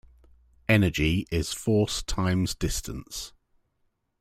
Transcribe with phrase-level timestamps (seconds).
[0.67, 3.33] Energy is force times distance.